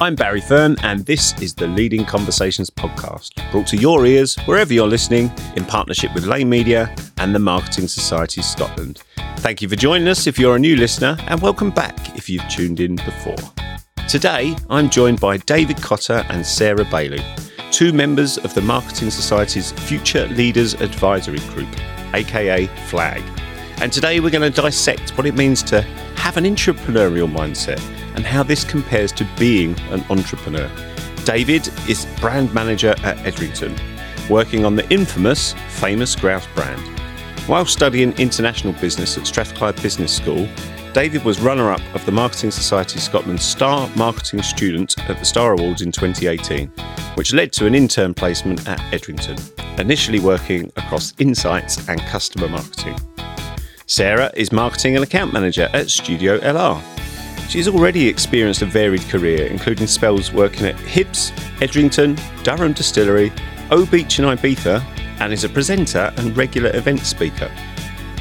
[0.00, 4.72] I'm Barry Fern, and this is the Leading Conversations podcast, brought to your ears wherever
[4.72, 9.04] you're listening in partnership with Lane Media and the Marketing Society Scotland.
[9.36, 12.46] Thank you for joining us if you're a new listener, and welcome back if you've
[12.48, 13.36] tuned in before.
[14.08, 17.24] Today, I'm joined by David Cotter and Sarah Baillie,
[17.70, 21.68] two members of the Marketing Society's Future Leaders Advisory Group,
[22.14, 23.22] aka FLAG.
[23.80, 25.86] And today we're going to dissect what it means to
[26.24, 27.78] have an intrapreneurial mindset
[28.16, 30.70] and how this compares to being an entrepreneur.
[31.26, 33.78] David is brand manager at Edrington,
[34.30, 36.80] working on the infamous Famous Grouse brand.
[37.46, 40.48] While studying international business at Strathclyde Business School,
[40.94, 45.52] David was runner up of the Marketing Society Scotland Star Marketing Student at the Star
[45.52, 46.68] Awards in 2018,
[47.16, 49.38] which led to an intern placement at Edrington,
[49.78, 52.96] initially working across insights and customer marketing.
[53.86, 56.80] Sarah is marketing and account manager at Studio LR.
[57.50, 63.30] She's already experienced a varied career, including spells working at Hibs, Edrington, Durham Distillery,
[63.70, 64.82] O Beach and Ibiza,
[65.20, 67.54] and is a presenter and regular event speaker.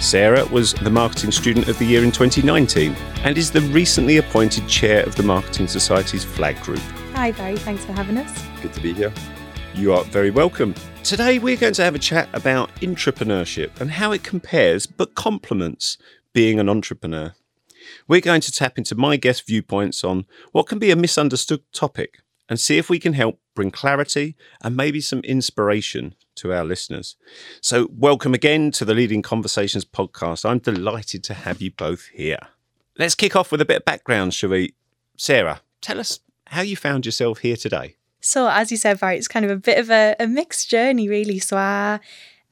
[0.02, 4.68] Sarah was the Marketing Student of the Year in 2019 and is the recently appointed
[4.68, 6.82] chair of the Marketing Society's flag group.
[7.14, 7.56] Hi, Barry.
[7.56, 8.46] Thanks for having us.
[8.62, 9.14] Good to be here.
[9.76, 10.76] You are very welcome.
[11.04, 15.98] Today, we're going to have a chat about intrapreneurship and how it compares but complements
[16.32, 17.34] being an entrepreneur.
[18.08, 22.20] We're going to tap into my guest viewpoints on what can be a misunderstood topic
[22.48, 27.16] and see if we can help bring clarity and maybe some inspiration to our listeners.
[27.60, 30.48] So, welcome again to the Leading Conversations podcast.
[30.48, 32.50] I'm delighted to have you both here.
[33.00, 34.76] Let's kick off with a bit of background, shall we?
[35.18, 37.96] Sarah, tell us how you found yourself here today.
[38.26, 41.10] So, as you said, Barry, it's kind of a bit of a, a mixed journey,
[41.10, 41.40] really.
[41.40, 42.00] So, I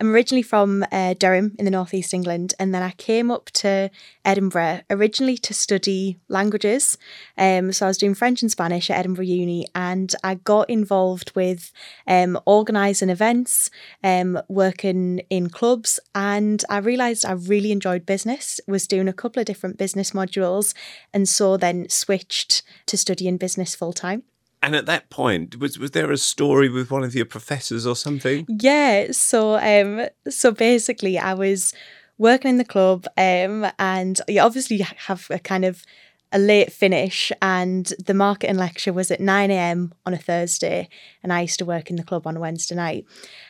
[0.02, 3.92] I'm originally from uh, Durham in the northeast England, and then I came up to
[4.26, 6.98] Edinburgh originally to study languages.
[7.38, 11.34] Um, so I was doing French and Spanish at Edinburgh Uni, and I got involved
[11.36, 11.72] with
[12.08, 13.70] um, organising events,
[14.04, 18.60] um, working in clubs, and I realised I really enjoyed business.
[18.68, 20.74] Was doing a couple of different business modules,
[21.14, 24.24] and so then switched to studying business full time.
[24.64, 27.96] And at that point, was was there a story with one of your professors or
[27.96, 28.46] something?
[28.48, 29.12] Yeah.
[29.12, 31.74] So um so basically I was
[32.18, 35.84] working in the club um and you obviously have a kind of
[36.32, 40.88] a late finish and the marketing lecture was at 9am on a Thursday
[41.24, 43.06] and I used to work in the club on Wednesday night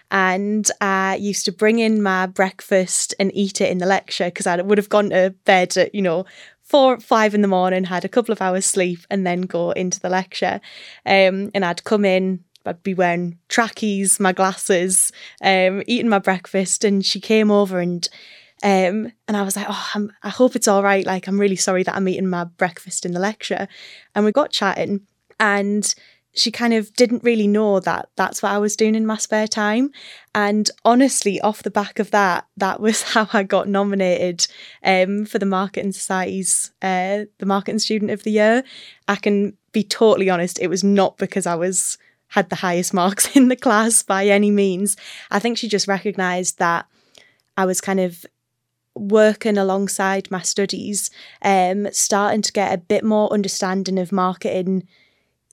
[0.09, 4.47] and I used to bring in my breakfast and eat it in the lecture because
[4.47, 6.25] I would have gone to bed at you know
[6.71, 9.99] four, five in the morning, had a couple of hours sleep, and then go into
[9.99, 10.61] the lecture.
[11.05, 15.11] Um, and I'd come in, I'd be wearing trackies, my glasses,
[15.43, 18.07] um, eating my breakfast, and she came over and
[18.63, 21.03] um, and I was like, oh, I'm, I hope it's all right.
[21.03, 23.67] Like, I'm really sorry that I'm eating my breakfast in the lecture.
[24.13, 25.01] And we got chatting,
[25.39, 25.93] and
[26.33, 29.47] she kind of didn't really know that that's what I was doing in my spare
[29.47, 29.91] time.
[30.33, 34.47] And honestly, off the back of that, that was how I got nominated
[34.83, 38.63] um, for the Marketing Society's uh, the Marketing Student of the Year.
[39.07, 41.97] I can be totally honest, it was not because I was
[42.27, 44.95] had the highest marks in the class by any means.
[45.29, 46.87] I think she just recognised that
[47.57, 48.25] I was kind of
[48.95, 51.09] working alongside my studies,
[51.41, 54.87] um, starting to get a bit more understanding of marketing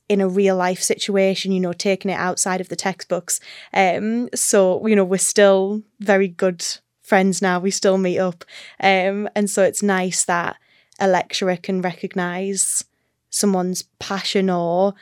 [0.09, 3.41] in a real life situation, you know, taking it outside of the textbooks.
[3.75, 6.65] Um, so, you know, we're still very good
[7.03, 7.59] friends now.
[7.59, 8.45] We still meet up.
[8.81, 10.57] Um, and so it's nice that
[10.99, 12.85] a lecturer can recognise
[13.31, 14.95] someone's passion or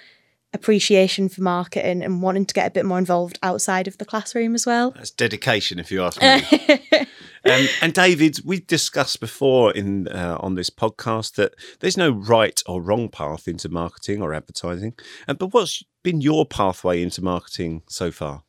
[0.53, 4.55] appreciation for marketing and wanting to get a bit more involved outside of the classroom
[4.55, 4.91] as well.
[4.93, 6.83] That's dedication, if you ask me.
[7.51, 12.63] um, and David, we've discussed before in uh, on this podcast that there's no right
[12.67, 14.95] or wrong path into marketing or advertising.
[15.29, 18.43] Uh, but what's been your pathway into marketing so far?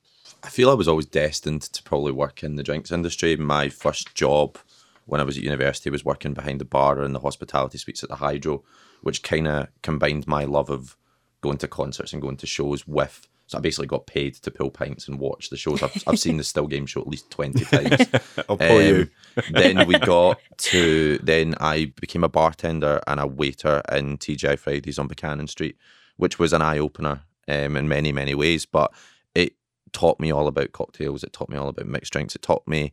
[0.43, 3.35] I feel I was always destined to probably work in the drinks industry.
[3.35, 4.57] My first job
[5.05, 8.09] when I was at university was working behind the bar in the hospitality suites at
[8.09, 8.63] the Hydro,
[9.01, 10.97] which kind of combined my love of
[11.41, 13.27] going to concerts and going to shows with.
[13.47, 15.81] So I basically got paid to pull pints and watch the shows.
[15.81, 18.07] I've, I've seen the Still Game show at least 20 times.
[18.49, 19.09] I'll um, you.
[19.51, 24.99] then we got to, then I became a bartender and a waiter in TGI Fridays
[24.99, 25.77] on Buchanan Street,
[26.17, 28.65] which was an eye opener um, in many, many ways.
[28.65, 28.93] But
[29.33, 29.53] it
[29.93, 31.23] taught me all about cocktails.
[31.23, 32.35] It taught me all about mixed drinks.
[32.35, 32.91] It taught me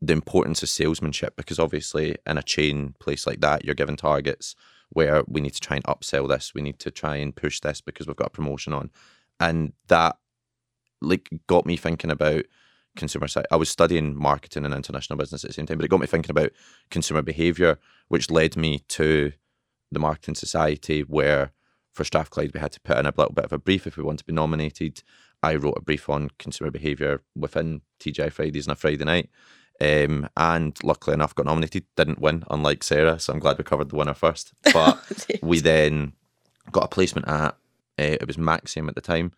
[0.00, 4.54] the importance of salesmanship because obviously in a chain place like that, you're given targets
[4.90, 7.80] where we need to try and upsell this, we need to try and push this
[7.80, 8.90] because we've got a promotion on.
[9.40, 10.16] And that
[11.00, 12.44] like got me thinking about
[12.96, 13.46] consumer side.
[13.50, 16.06] I was studying marketing and international business at the same time, but it got me
[16.06, 16.50] thinking about
[16.90, 17.78] consumer behavior,
[18.08, 19.32] which led me to
[19.90, 21.52] the marketing society where
[21.92, 24.02] for Strathclyde, we had to put in a little bit of a brief if we
[24.02, 25.02] want to be nominated.
[25.42, 29.30] I wrote a brief on consumer behaviour within TGI Fridays on a Friday night.
[29.80, 31.84] Um, and luckily enough, got nominated.
[31.96, 33.18] Didn't win, unlike Sarah.
[33.18, 34.52] So I'm glad we covered the winner first.
[34.72, 35.02] But
[35.42, 36.12] we then
[36.70, 37.56] got a placement at
[38.00, 39.32] uh, it was Maxxium at the time,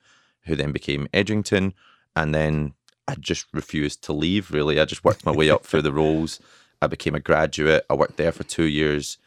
[0.44, 1.72] who then became Edrington,
[2.16, 2.74] and then
[3.08, 4.50] I just refused to leave.
[4.52, 6.40] Really, I just worked my way up through the roles.
[6.80, 7.84] I became a graduate.
[7.90, 9.18] I worked there for two years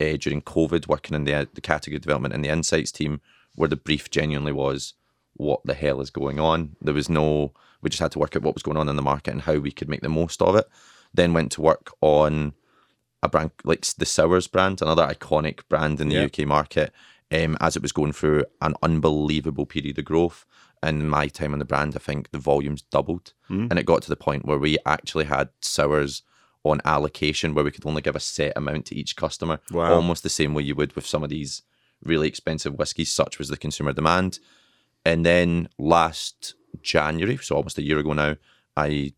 [0.00, 3.20] uh, during COVID, working in the the category development and the insights team,
[3.54, 4.94] where the brief genuinely was,
[5.34, 7.52] "What the hell is going on?" There was no.
[7.80, 9.56] We just had to work out what was going on in the market and how
[9.56, 10.68] we could make the most of it.
[11.12, 12.52] Then went to work on
[13.24, 16.24] a brand like the Sourz brand, another iconic brand in the Yeah.
[16.26, 16.92] UK market,
[17.32, 20.44] um, as it was going through an unbelievable period of growth.
[20.82, 23.32] And my time on the brand, I think the volumes doubled.
[23.70, 26.22] And it got to the point where we actually had Sourz
[26.64, 29.60] on allocation where we could only give a set amount to each customer.
[29.70, 29.94] Wow.
[29.94, 31.62] Almost the same way you would with some of these
[32.04, 34.38] really expensive whiskies, such was the consumer demand.
[35.04, 38.36] And then last January, so almost a year ago now,
[38.76, 39.14] I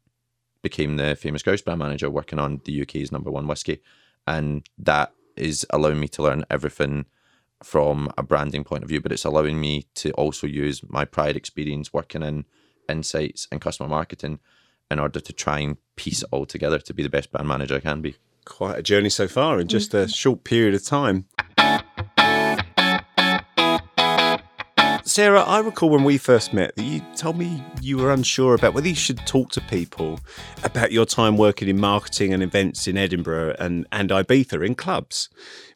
[0.62, 3.80] became the famous Grouse brand manager working on the UK's number one whiskey.
[4.26, 7.06] And that is allowing me to learn everything
[7.62, 11.30] from a branding point of view, but it's allowing me to also use my prior
[11.30, 12.44] experience working in
[12.88, 14.38] insights and customer marketing
[14.90, 17.76] in order to try and piece it all together to be the best brand manager
[17.76, 18.16] I can be.
[18.44, 20.08] Quite a journey so far in just a mm-hmm.
[20.08, 21.26] short period of time.
[25.14, 28.74] Sarah, I recall when we first met that you told me you were unsure about
[28.74, 30.18] whether you should talk to people
[30.64, 35.28] about your time working in marketing and events in Edinburgh and, and Ibiza in clubs.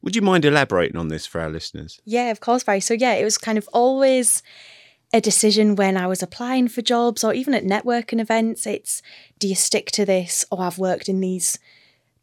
[0.02, 2.00] Would you mind elaborating on this for our listeners?
[2.04, 2.80] Yeah, of course, Barry.
[2.80, 4.42] So yeah, it was kind of always
[5.12, 8.66] a decision when I was applying for jobs or even at networking events.
[8.66, 9.02] It's
[9.38, 11.60] do you stick to this or I've worked in these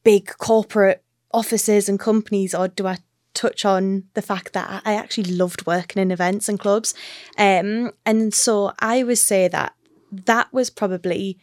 [0.03, 1.01] big corporate
[1.31, 2.97] offices and companies or do I
[3.35, 6.93] touch on the fact that I actually loved working in events and clubs.
[7.37, 9.73] Um, and so I would say that
[10.11, 11.37] that was probably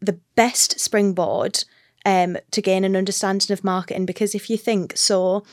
[0.00, 1.64] the best springboard
[2.04, 5.44] um, to gain an understanding of marketing because if you think so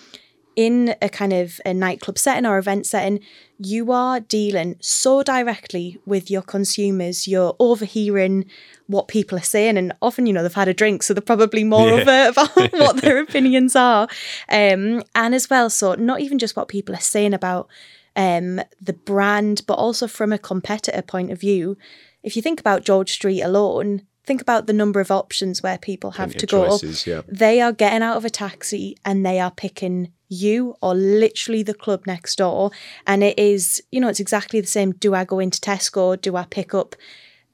[0.55, 3.19] in a kind of a nightclub setting or event setting,
[3.59, 7.27] you are dealing so directly with your consumers.
[7.27, 8.45] You're overhearing
[8.87, 11.63] what people are saying, and often, you know, they've had a drink, so they're probably
[11.63, 12.01] more Yeah.
[12.01, 14.07] overt about what their opinions are.
[14.49, 17.67] Um, and as well, so not even just what people are saying about
[18.15, 21.77] um, the brand, but also from a competitor point of view.
[22.23, 26.11] If you think about George Street alone, think about the number of options where people
[26.11, 27.21] have Plenty to go choices, yeah.
[27.27, 31.73] they are getting out of a taxi and they are picking you or literally the
[31.73, 32.71] club next door.
[33.05, 34.91] And it is, you know, it's exactly the same.
[34.91, 36.19] Do I go into Tesco?
[36.19, 36.95] Do I pick up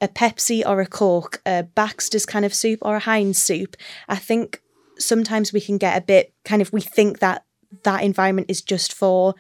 [0.04, 3.76] a Pepsi or a Coke, a Baxter's kind of soup or a Heinz soup?
[4.08, 4.62] I think
[5.00, 7.46] sometimes we can get a bit kind of, we think that
[7.84, 9.34] that environment is just for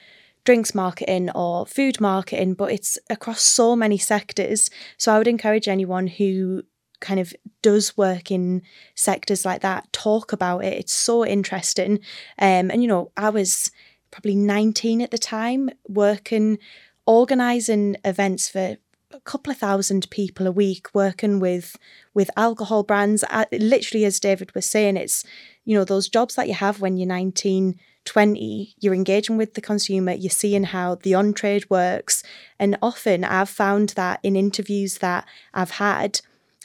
[0.45, 4.69] drinks marketing or food marketing, but it's across so many sectors.
[4.97, 6.63] So I would encourage anyone who
[7.03, 8.61] kind of does work in
[8.95, 11.99] sectors like that talk about it it's so interesting
[12.39, 13.71] um and you know i was
[14.09, 16.57] probably 19 at the time working
[17.05, 18.77] organizing events for
[19.13, 21.77] a couple of thousand people a week working with
[22.13, 25.23] with alcohol brands Uh, literally as david was saying it's
[25.65, 29.61] you know those jobs that you have when you're 19 20 you're engaging with the
[29.61, 32.23] consumer you're seeing how the on trade works
[32.59, 36.19] and often i've found that in interviews that i've had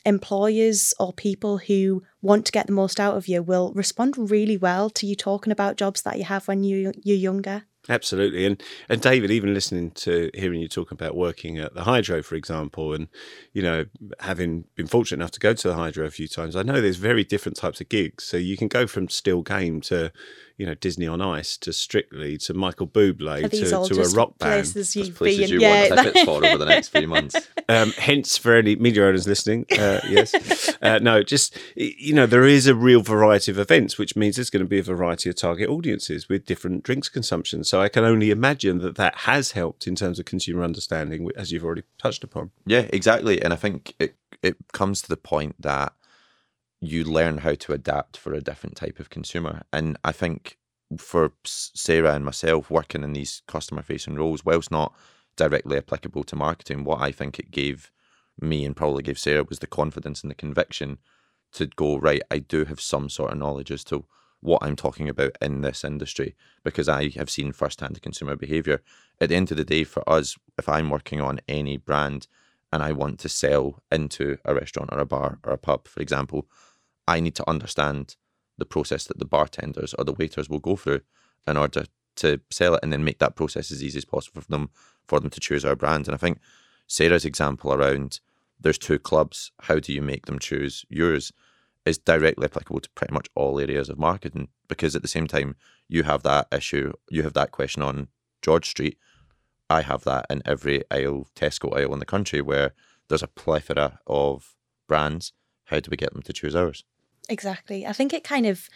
[0.09, 4.57] employers or people who want to get the most out of you will respond really
[4.57, 7.64] well to you talking about jobs that you have when you you're younger.
[7.88, 12.23] Absolutely, and and David, even listening to hearing you talk about working at the Hydro,
[12.23, 13.09] for example, and
[13.52, 13.87] you know
[14.21, 16.97] having been fortunate enough to go to the Hydro a few times, I know there's
[16.97, 18.25] very different types of gigs.
[18.25, 20.12] So you can go from still game to
[20.59, 24.37] you know Disney on Ice to Strictly to Michael Bublé Are to, to a rock
[24.38, 24.64] band.
[24.64, 25.50] places Those you've places been?
[25.50, 27.37] you yeah, want tickets for over the next few months.
[27.68, 32.45] Um, hence, for any media owners listening, uh, yes, uh, no, just you know, there
[32.45, 35.37] is a real variety of events, which means there's going to be a variety of
[35.37, 37.62] target audiences with different drinks consumption.
[37.62, 41.52] So I can only imagine that that has helped in terms of consumer understanding, as
[41.52, 42.50] you've already touched upon.
[42.66, 43.42] Yeah, exactly.
[43.42, 45.92] And I think it it comes to the point that
[46.80, 49.62] you learn how to adapt for a different type of consumer.
[49.73, 50.58] And I think
[50.97, 54.94] for Sarah and myself working in these customer facing roles, whilst not
[55.37, 57.90] directly applicable to marketing, what I think it gave
[58.40, 60.99] me and probably gave Sarah was the confidence and the conviction
[61.52, 64.04] to go, right, I do have some sort of knowledge as to
[64.40, 68.83] what I'm talking about in this industry because I have seen firsthand the consumer behavior.
[69.21, 72.28] At the end of the day, for us, if I'm working on any brand
[72.73, 76.00] and I want to sell into a restaurant or a bar or a pub, for
[76.00, 76.47] example,
[77.07, 78.16] I need to understand
[78.59, 81.00] the process that the bartenders or the waiters will go through
[81.47, 81.85] in order
[82.16, 84.71] to sell it and then make that process as easy as possible for them
[85.07, 86.07] for them to choose our brand.
[86.07, 86.38] And I think
[86.87, 88.21] Sarah's example around
[88.61, 91.33] there's two clubs, how do you make them choose yours
[91.88, 95.57] is directly applicable to pretty much all areas of marketing because at the same time
[95.88, 98.09] you have that issue, you have that question on
[98.42, 98.99] George Street.
[99.71, 102.73] I have that in every aisle, Tesco aisle in the country where
[103.09, 104.54] there's a plethora of
[104.87, 105.33] brands.
[105.64, 106.85] How do we get them to choose ours?
[107.28, 107.87] Exactly.
[107.87, 108.68] I think it kind of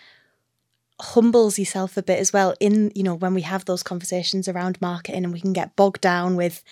[1.01, 4.81] humbles yourself a bit as well in you know when we have those conversations around
[4.81, 6.63] marketing and we can get bogged down with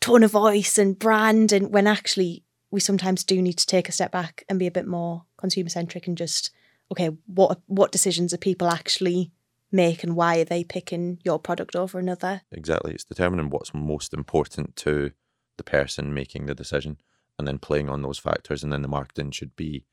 [0.00, 2.43] tone of voice and brand and when actually
[2.74, 5.68] we sometimes do need to take a step back and be a bit more consumer
[5.68, 6.50] centric and just
[6.90, 9.30] okay what what decisions are people actually
[9.74, 12.42] make and why are they picking your product over another?
[12.52, 12.92] Exactly.
[12.92, 15.10] It's determining what's most important to
[15.56, 16.98] the person making the decision
[17.38, 18.62] and then playing on those factors.
[18.62, 19.84] And then the marketing should be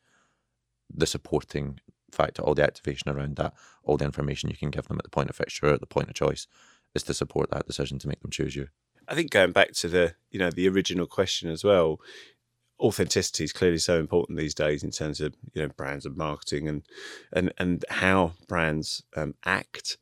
[0.94, 1.80] the supporting
[2.12, 5.10] factor, all the activation around that, all the information you can give them at the
[5.10, 6.46] point of fixture, at the point of choice,
[6.94, 8.68] is to support that decision to make them choose you.
[9.08, 12.00] I think going back to the you know the original question as well,
[12.82, 16.68] authenticity is clearly so important these days in terms of you know brands and marketing
[16.68, 16.84] and
[17.32, 19.98] and and how brands um, act.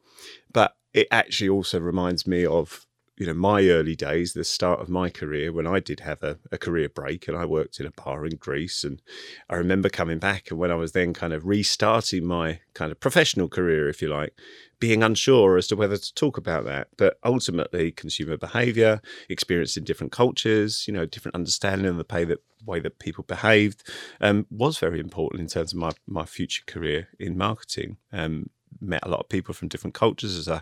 [0.52, 2.86] But it actually also reminds me of
[3.20, 6.40] you know my early days the start of my career when i did have a,
[6.52, 9.02] a, career break and i worked in a bar in greece and
[9.50, 13.00] i remember coming back and when i was then kind of restarting my kind of
[13.00, 14.34] professional career if you like
[14.80, 16.88] being unsure as to whether to talk about that.
[16.98, 22.24] But ultimately consumer behavior experience in different cultures you know different understanding of the pay
[22.24, 23.84] that way that people behaved
[24.22, 27.98] um, was very important in terms of my, my future career in marketing.
[28.12, 28.50] Um,
[28.82, 30.62] met a lot of people from different cultures as I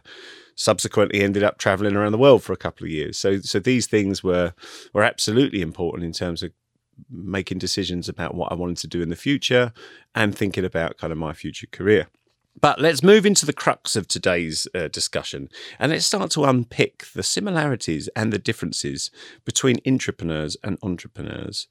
[0.55, 3.17] subsequently ended up traveling around the world for a couple of years.
[3.17, 4.53] So so these things were
[4.93, 6.51] were absolutely important in terms of
[7.09, 9.71] making decisions about what I wanted to do in the future
[10.15, 12.07] and thinking about kind of my future career.
[12.59, 17.05] But let's move into the crux of today's uh, discussion and let's start to unpick
[17.13, 19.11] the similarities and the differences
[19.45, 21.67] between intrapreneurs and entrepreneurs.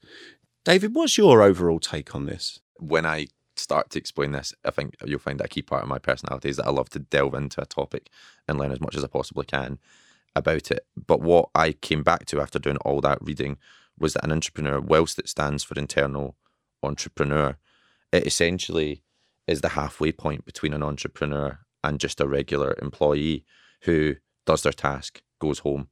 [0.63, 2.61] David, what's your overall take on this?
[2.79, 3.27] When I
[3.59, 6.49] start to explain this, I think you'll find that a key part of my personality
[6.49, 8.09] is that I love to delve into a topic
[8.47, 9.79] and learn as much as I possibly can
[10.35, 10.85] about it.
[10.95, 13.57] But what I came back to after doing all that reading
[13.97, 16.35] was that an intrapreneur, whilst it stands for internal
[16.83, 17.57] entrepreneur,
[18.11, 19.03] it essentially
[19.47, 23.45] is the halfway point between an entrepreneur and just a regular employee
[23.81, 25.87] who does their task, goes home.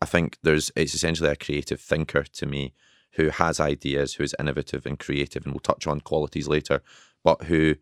[0.00, 2.74] I think there's it's essentially a creative thinker to me
[3.12, 6.82] who has ideas, who is innovative and creative, and we'll touch on qualities later,
[7.24, 7.76] but who,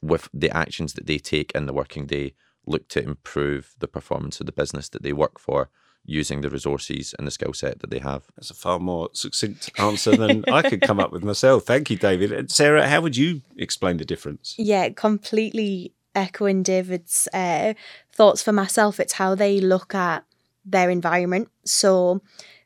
[0.00, 2.34] with the actions that they take in the working day,
[2.66, 5.70] look to improve the performance of the business that they work for
[6.04, 8.24] using the resources and the skill set that they have.
[8.36, 11.64] That's a far more succinct answer than I could come up with myself.
[11.64, 12.32] Thank you, David.
[12.32, 14.54] And Sarah, how would you explain the difference?
[14.58, 17.74] Yeah, completely echoing David's uh,
[18.10, 18.98] thoughts for myself.
[18.98, 20.24] It's how they look at
[20.64, 21.50] their environment.
[21.64, 22.22] So,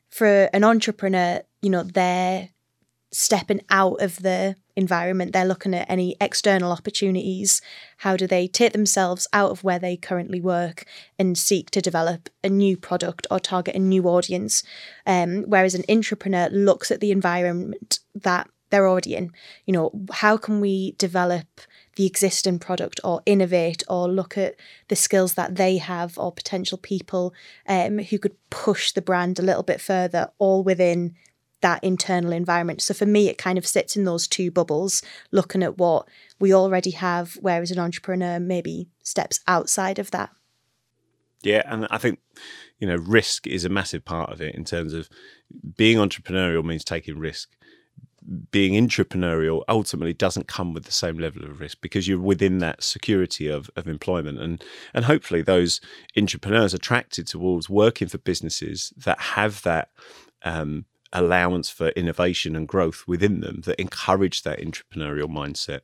[0.09, 2.49] for an entrepreneur, you know, they're
[3.11, 5.31] stepping out of the environment.
[5.33, 7.61] They're looking at any external opportunities.
[7.97, 10.85] How do they take themselves out of where they currently work
[11.17, 14.63] and seek to develop a new product or target a new audience?
[15.05, 19.31] Um, whereas an intrapreneur looks at the environment that they're already in.
[19.67, 21.45] You know, how can we develop
[21.95, 24.55] the existing product or innovate or look at
[24.87, 27.35] the skills that they have or potential people
[27.67, 31.13] um, who could push the brand a little bit further, all within
[31.63, 32.81] that internal environment.
[32.81, 35.01] So for me, it kind of sits in those two bubbles,
[35.31, 36.07] looking at what
[36.39, 40.29] we already have, whereas an entrepreneur maybe steps outside of that.
[41.41, 42.19] Yeah, and I think
[42.79, 45.09] you know risk is a massive part of it in terms of
[45.75, 47.49] being entrepreneurial means taking risk.
[48.51, 52.81] Being intrapreneurial ultimately doesn't come with the same level of risk because you're within that
[52.81, 55.81] security of, of employment and and hopefully those
[56.15, 59.89] intrapreneurs attracted towards working for businesses that have that
[60.43, 65.81] um, allowance for innovation and growth within them that encourage that entrepreneurial mindset.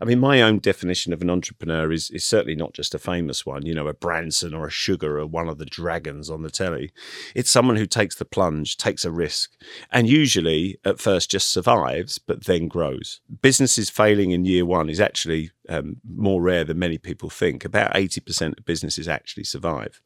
[0.00, 3.46] I mean, my own definition of an entrepreneur is, is certainly not just a famous
[3.46, 6.50] one, you know, a Branson or a Sugar or one of the dragons on the
[6.50, 6.90] telly.
[7.36, 9.52] It's someone who takes the plunge, takes a risk,
[9.90, 13.20] and usually at first just survives, but then grows.
[13.42, 17.64] Businesses failing in year one is actually um, more rare than many people think.
[17.64, 20.00] About 80% of businesses actually survive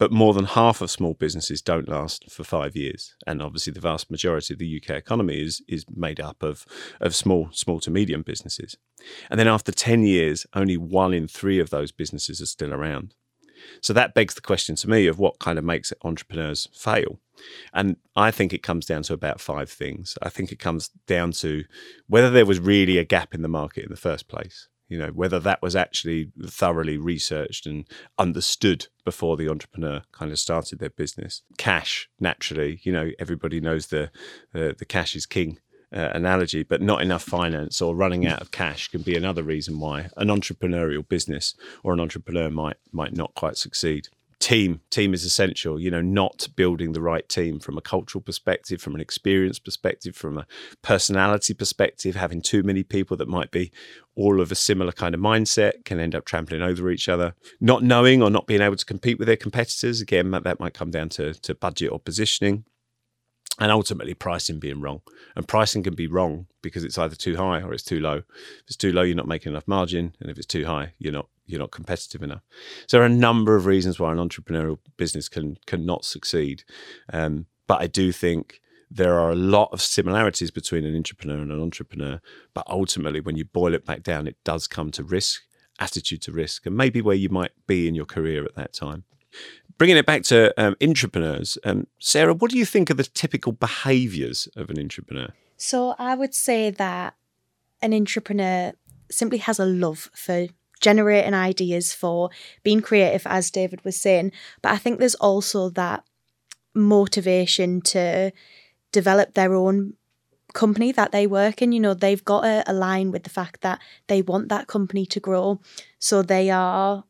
[0.00, 3.14] but more than half of small businesses don't last for five years.
[3.26, 6.64] And obviously, the vast majority of the UK economy is is made up of
[7.00, 8.78] of small small to medium businesses.
[9.30, 13.14] And then after ten years, only one in three of those businesses are still around.
[13.82, 17.20] So that begs the question to me of what kind of makes entrepreneurs fail.
[17.74, 20.16] And I think it comes down to about five things.
[20.22, 21.64] I think it comes down to
[22.06, 25.08] whether there was really a gap in the market in the first place You know,
[25.08, 27.86] whether that was actually thoroughly researched and
[28.18, 31.42] understood before the entrepreneur kind of started their business.
[31.56, 34.10] Cash, naturally, you know, everybody knows the
[34.52, 35.58] the, the cash is king.
[35.92, 39.80] Uh, analogy, but not enough finance or running out of cash can be another reason
[39.80, 44.06] why an entrepreneurial business or an entrepreneur might might not quite succeed
[44.40, 48.80] team team is essential you know not building the right team from a cultural perspective
[48.80, 50.46] from an experience perspective from a
[50.80, 53.70] personality perspective having too many people that might be
[54.16, 57.82] all of a similar kind of mindset can end up trampling over each other not
[57.82, 61.10] knowing or not being able to compete with their competitors again that might come down
[61.10, 62.64] to, to budget or positioning
[63.60, 65.02] and ultimately pricing being wrong.
[65.36, 68.16] And pricing can be wrong because it's either too high or it's too low.
[68.16, 71.12] If it's too low, you're not making enough margin, and if it's too high, you're
[71.12, 72.42] not you're not competitive enough.
[72.86, 76.64] So there are a number of reasons why an entrepreneurial business can cannot succeed.
[77.12, 81.52] Um, but I do think there are a lot of similarities between an entrepreneur and
[81.52, 82.20] an entrepreneur.
[82.54, 85.42] But ultimately, when you boil it back down, it does come to risk,
[85.78, 89.04] attitude to risk, and maybe where you might be in your career at that time.
[89.78, 93.52] Bringing it back to um, intrapreneurs, um, Sarah, what do you think are the typical
[93.52, 95.30] behaviours of an intrapreneur?
[95.56, 97.14] So I would say that
[97.80, 98.74] an intrapreneur
[99.10, 100.48] simply has a love for
[100.80, 102.30] generating ideas, for
[102.62, 104.32] being creative, as David was saying.
[104.62, 106.04] But I think there's also that
[106.74, 108.32] motivation to
[108.92, 109.94] develop their own
[110.52, 111.72] company that they work in.
[111.72, 115.20] You know, they've got to align with the fact that they want that company to
[115.20, 115.60] grow.
[115.98, 117.04] So they are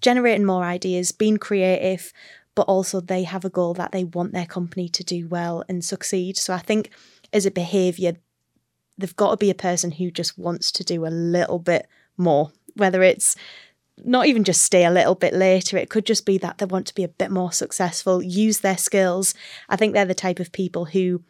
[0.00, 2.12] generating more ideas, being creative,
[2.54, 5.84] but also they have a goal that they want their company to do well and
[5.84, 6.36] succeed.
[6.36, 6.90] So I think
[7.32, 8.14] as a behavior,
[8.98, 11.86] they've got to be a person who just wants to do a little bit
[12.16, 13.36] more, whether it's
[14.04, 15.76] not even just stay a little bit later.
[15.76, 18.78] It could just be that they want to be a bit more successful, use their
[18.78, 19.34] skills.
[19.68, 21.22] I think they're the type of people who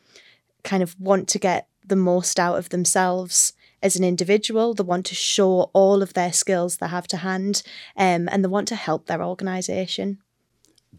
[0.63, 4.75] kind of want to get the most out of themselves as an individual.
[4.75, 7.63] They want to show all of their skills they have to hand,
[7.97, 10.19] um, and they want to help their organisation.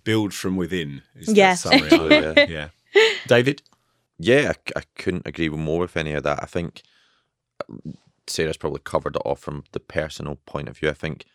[0.03, 1.03] Build from within.
[1.15, 1.55] is yeah.
[1.65, 2.45] oh, yeah.
[2.49, 2.67] yeah.
[3.27, 3.61] David.
[4.17, 6.43] Yeah, I, I couldn't agree more with any of that.
[6.43, 6.83] I think
[8.31, 10.89] Sarah's probably covered it off from the personal point of view.
[10.89, 11.25] I think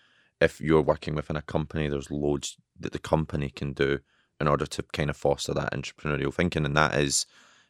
[0.40, 4.00] if you're working within a company, there's loads that the company can do
[4.40, 7.26] in order to kind of foster that entrepreneurial thinking, and that is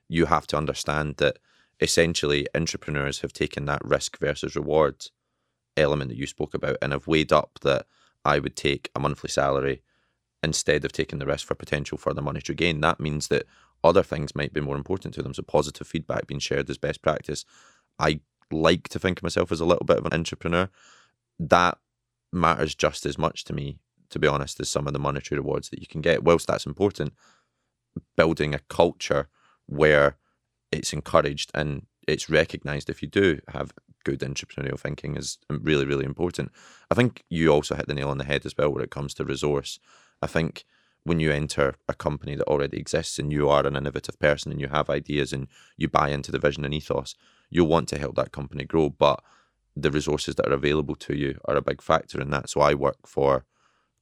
[0.09, 1.39] you have to understand that
[1.81, 5.11] essentially intrapreneurs have taken that risk versus rewards
[5.77, 7.87] element that you spoke about and have weighed up that
[8.25, 9.83] I would take a monthly salary
[10.43, 12.81] instead of taking the risk for potential further monetary gain.
[12.81, 13.45] That means that
[13.85, 15.35] other things might be more important to them.
[15.35, 17.45] So positive feedback being shared as best practice.
[17.99, 20.69] I like to think of myself as a little bit of an intrapreneur.
[21.39, 21.79] That
[22.33, 23.79] matters just as much to me,
[24.11, 26.25] to be honest, as some of the monetary rewards that you can get.
[26.25, 27.13] Whilst that's important,
[28.17, 29.29] building a culture
[29.67, 30.17] where
[30.73, 33.73] it's encouraged and it's recognized if you do have
[34.05, 36.53] good entrepreneurial thinking is really really important
[36.91, 39.13] i think you also hit the nail on the head as well when it comes
[39.13, 39.81] to resource
[40.23, 40.65] i think
[41.07, 44.61] when you enter a company that already exists and you are an innovative person and
[44.61, 47.15] you have ideas and you buy into the vision and ethos
[47.49, 48.91] you'll want to help that company grow.
[48.91, 49.23] But
[49.77, 52.51] the resources that are available to you are a big factor in that.
[52.51, 53.45] So i work for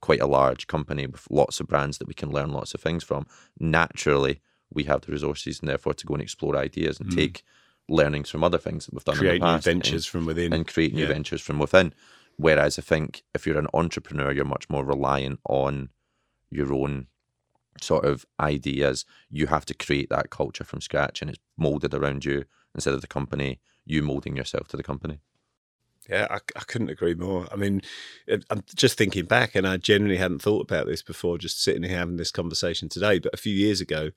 [0.00, 3.04] quite a large company with lots of brands that we can learn lots of things
[3.04, 3.26] from.
[3.60, 4.40] Naturally
[4.72, 7.16] we have the resources and therefore to go and explore ideas and mm.
[7.16, 7.42] take
[7.88, 10.26] learnings from other things that we've done create in the past new ventures and, from
[10.26, 10.52] within.
[10.52, 11.08] and create new yeah.
[11.08, 11.92] ventures from within.
[12.36, 15.90] Whereas i think if you're an entrepreneur you're much more reliant on
[16.54, 17.06] your own
[17.80, 22.24] sort of ideas you have to create that culture from scratch and it's molded around
[22.24, 25.20] you instead of the company you molding yourself to the company
[26.08, 27.46] yeah, I, I, couldn't agree more.
[27.50, 27.80] I mean,
[28.28, 31.96] I'm just thinking back, and I genuinely hadn't thought about this before, just sitting here
[31.96, 33.18] having this conversation today.
[33.18, 34.10] But a few years ago,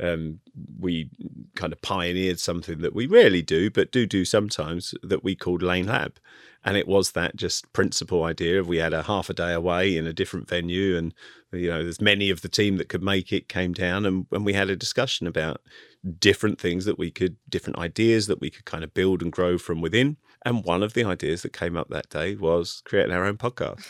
[0.00, 0.40] um,
[0.78, 1.10] we
[1.54, 5.62] kind of pioneered something that we rarely do, but do do sometimes, that we called
[5.62, 6.18] Lane Lab.
[6.66, 9.98] And it was that just principal idea of we had a half a day away
[9.98, 11.12] in a different venue, and
[11.52, 14.46] you know, there's many of the team that could make it came down, and, and
[14.46, 15.60] we had a discussion about
[16.18, 19.58] different things that we could, different ideas that we could kind of build and grow
[19.58, 23.24] from within and one of the ideas that came up that day was creating our
[23.24, 23.82] own podcast.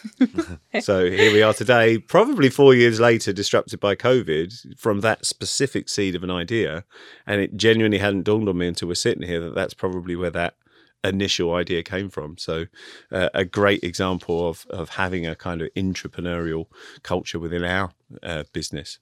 [0.83, 5.89] so here we are today, probably four years later, disrupted by COVID from that specific
[5.89, 6.85] seed of an idea.
[7.27, 10.31] And it genuinely hadn't dawned on me until we're sitting here that that's probably where
[10.31, 10.55] that
[11.03, 12.39] initial idea came from.
[12.39, 12.67] So,
[13.11, 16.67] uh, a great example of, of having a kind of entrepreneurial
[17.03, 17.91] culture within our
[18.23, 18.99] uh, business.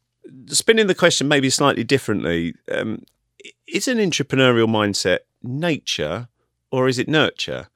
[0.46, 3.02] Spinning the question maybe slightly differently, um,
[3.66, 6.28] is an intrapreneurial mindset nature
[6.72, 7.68] or is it nurture?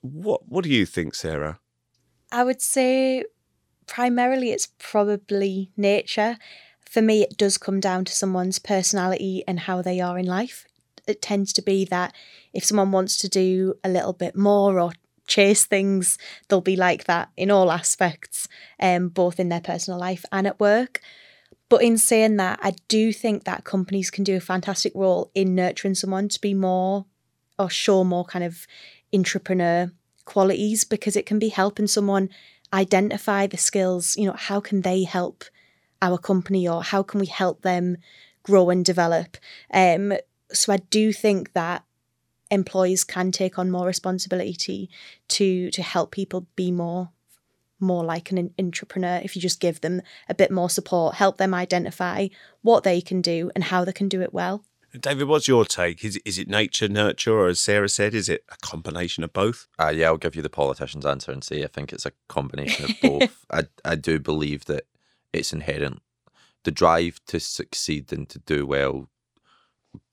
[0.00, 1.60] What What do you think, Sarah?
[2.32, 3.24] I would say
[3.86, 6.38] primarily it's probably nature.
[6.88, 10.66] For me, it does come down to someone's personality and how they are in life.
[11.06, 12.14] It tends to be that
[12.54, 14.92] if someone wants to do a little bit more or
[15.26, 18.48] chase things, they'll be like that in all aspects,
[18.80, 21.00] um, both in their personal life and at work.
[21.68, 25.54] But in saying that, I do think that companies can do a fantastic role in
[25.54, 27.06] nurturing someone to be more
[27.60, 28.66] or show more kind of
[29.12, 29.92] intrapreneur
[30.24, 32.30] qualities because it can be helping someone
[32.72, 35.44] identify the skills, you know, how can they help
[36.02, 37.96] our company or how can we help them
[38.42, 39.36] grow and develop?
[39.72, 40.14] Um,
[40.52, 41.84] so I do think that
[42.50, 44.90] employees can take on more responsibility
[45.28, 47.10] to to help people be more
[47.78, 51.54] more like an intrapreneur if you just give them a bit more support, help them
[51.54, 52.28] identify
[52.62, 54.62] what they can do and how they can do it well.
[54.98, 56.04] David, what's your take?
[56.04, 59.68] Is, is it nature, nurture, or as Sarah said, is it a combination of both?
[59.78, 62.86] Uh, yeah, I'll give you the politician's answer and say I think it's a combination
[62.86, 63.46] of both.
[63.52, 64.84] I, I do believe that
[65.32, 66.02] it's inherent.
[66.64, 69.08] The drive to succeed and to do well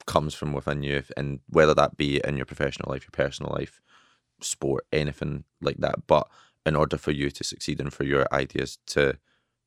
[0.05, 3.81] comes from within you, and whether that be in your professional life, your personal life,
[4.41, 6.05] sport, anything like that.
[6.05, 6.27] But
[6.65, 9.17] in order for you to succeed and for your ideas to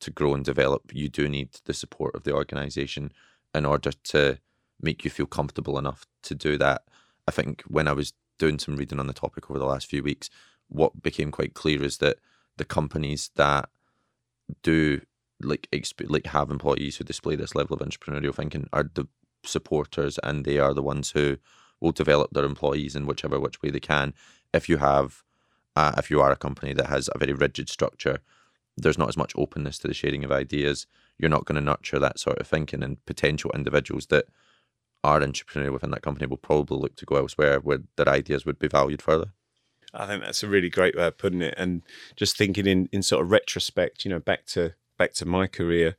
[0.00, 3.12] to grow and develop, you do need the support of the organization
[3.54, 4.38] in order to
[4.82, 6.82] make you feel comfortable enough to do that.
[7.28, 10.02] I think when I was doing some reading on the topic over the last few
[10.02, 10.30] weeks,
[10.68, 12.16] what became quite clear is that
[12.56, 13.68] the companies that
[14.62, 15.00] do
[15.42, 19.06] like exp- like have employees who display this level of entrepreneurial thinking are the
[19.44, 21.38] supporters and they are the ones who
[21.80, 24.12] will develop their employees in whichever which way they can.
[24.52, 25.22] If you have,
[25.74, 28.18] uh, if you are a company that has a very rigid structure,
[28.76, 30.86] there's not as much openness to the sharing of ideas.
[31.18, 34.26] You're not going to nurture that sort of thinking, and potential individuals that
[35.02, 38.58] are entrepreneurial within that company will probably look to go elsewhere where their ideas would
[38.58, 39.32] be valued further.
[39.92, 41.54] I think that's a really great way of putting it.
[41.56, 41.82] And
[42.16, 45.96] just thinking in, in sort of retrospect, you know, back to back to my career,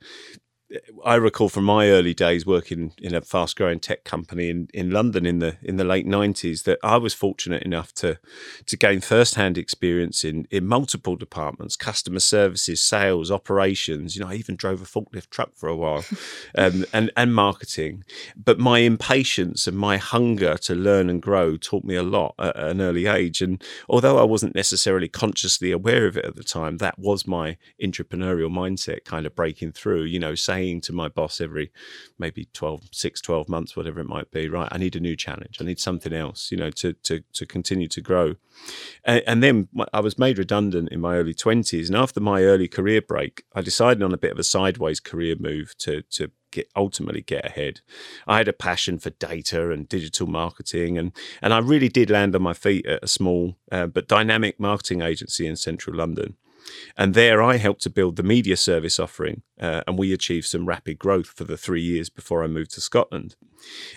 [1.04, 4.90] I recall from my early days working in a fast growing tech company in, in
[4.90, 8.18] London in the in the late nineties that I was fortunate enough to
[8.66, 14.16] to gain first hand experience in in multiple departments, customer services, sales, operations.
[14.16, 16.04] You know, I even drove a forklift truck for a while,
[16.56, 18.04] um, and and marketing.
[18.36, 22.56] But my impatience and my hunger to learn and grow taught me a lot at
[22.56, 23.42] an early age.
[23.42, 27.58] And although I wasn't necessarily consciously aware of it at the time, that was my
[27.82, 30.04] entrepreneurial mindset kind of breaking through.
[30.04, 31.72] You know, saying saying to my boss every
[32.18, 35.58] maybe 12, 6, 12 months, whatever it might be, right, I need a new challenge.
[35.60, 38.36] I need something else, you know, to, to, to continue to grow.
[39.04, 41.88] And, and then I was made redundant in my early 20s.
[41.88, 45.36] And after my early career break, I decided on a bit of a sideways career
[45.38, 47.80] move to, to Get, ultimately get ahead.
[48.26, 52.36] I had a passion for data and digital marketing, and and I really did land
[52.36, 56.36] on my feet at a small uh, but dynamic marketing agency in central London.
[56.96, 60.66] And there I helped to build the media service offering, uh, and we achieved some
[60.66, 63.36] rapid growth for the three years before I moved to Scotland.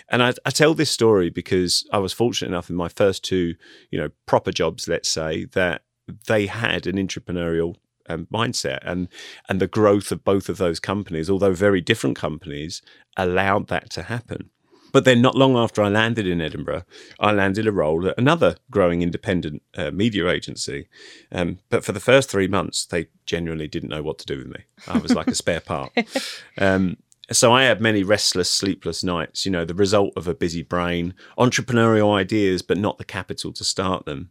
[0.08, 3.54] And I, I, tell this story because I was fortunate enough in my first two,
[3.90, 5.82] you know, proper jobs, let's say, that
[6.28, 7.74] they had an entrepreneurial
[8.08, 9.08] um, mindset, and
[9.48, 12.82] and the growth of both of those companies, although very different companies,
[13.16, 14.50] allowed that to happen.
[14.96, 16.84] But then, not long after I landed in Edinburgh,
[17.20, 20.88] I landed a role at another growing independent uh, media agency.
[21.30, 24.46] Um, but for the first three months, they genuinely didn't know what to do with
[24.46, 24.64] me.
[24.88, 25.92] I was like a spare part.
[26.58, 26.96] Um,
[27.30, 29.44] so I had many restless, sleepless nights.
[29.44, 33.64] You know, the result of a busy brain, entrepreneurial ideas, but not the capital to
[33.64, 34.30] start them.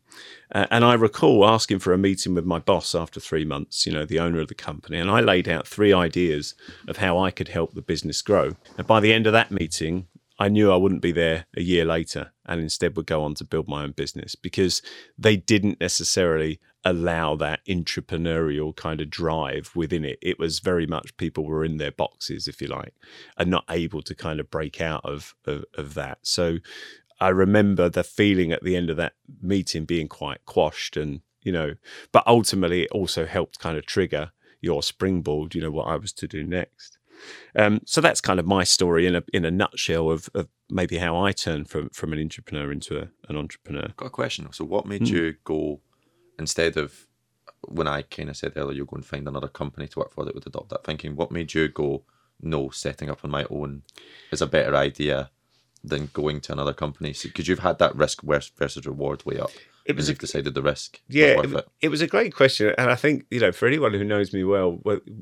[0.52, 3.86] Uh, and I recall asking for a meeting with my boss after three months.
[3.86, 6.56] You know, the owner of the company, and I laid out three ideas
[6.88, 8.56] of how I could help the business grow.
[8.80, 11.86] And by the end of that meeting, I knew I wouldn't be there a year
[11.86, 14.82] later and instead would go on to build my own business because
[15.18, 20.20] they didn't necessarily allow that entrepreneurial kind of drive within it.
[20.22, 22.94] It was very much people were in their boxes, if you like,
[23.38, 26.20] and not able to kind of break out of, of, of that.
[26.24, 26.58] So
[27.20, 31.52] I remember the feeling at the end of that meeting being quite quashed and, you
[31.52, 31.76] know,
[32.12, 36.12] but ultimately it also helped kind of trigger your springboard, you know, what I was
[36.14, 36.95] to do next.
[37.56, 40.98] Um, so that's kind of my story in a in a nutshell of, of maybe
[40.98, 43.90] how I turned from from an intrapreneur into a, an entrepreneur.
[43.98, 44.52] Got a question.
[44.52, 45.10] So, what made mm.
[45.10, 45.82] you go
[46.38, 47.08] instead of
[47.68, 50.26] when I kind of said earlier, you go and find another company to work for
[50.26, 51.16] that would adopt that thinking?
[51.16, 52.04] What made you go?
[52.42, 53.84] No, setting up on my own
[54.32, 55.32] is a better idea
[55.88, 59.52] than going to another company because you've had that risk versus reward way up
[59.86, 61.00] it was a, decided the risk.
[61.08, 61.90] Yeah, was it, it.
[61.90, 64.82] was a great question, and I think you know for anyone who knows me well,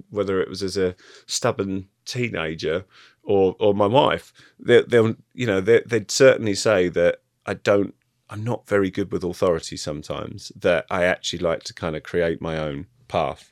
[0.09, 0.95] whether it was as a
[1.27, 2.85] stubborn teenager
[3.23, 7.93] or or my wife, they, will you know they, they'd certainly say that I don't.
[8.29, 10.51] I'm not very good with authority sometimes.
[10.55, 13.51] That I actually like to kind of create my own path,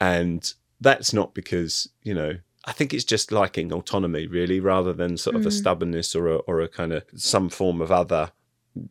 [0.00, 5.16] and that's not because you know I think it's just liking autonomy, really, rather than
[5.16, 5.46] sort of mm.
[5.46, 8.30] a stubbornness or a, or a kind of some form of other